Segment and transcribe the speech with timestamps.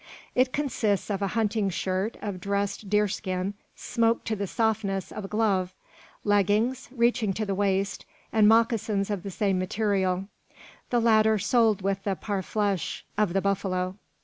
[0.33, 5.25] It consists of a hunting shirt of dressed deer skin, smoked to the softness of
[5.25, 5.75] a glove;
[6.23, 10.25] leggings, reaching to the waist, and moccasins of the same material;
[10.89, 13.95] the latter soled with the parfleche of the buffalo.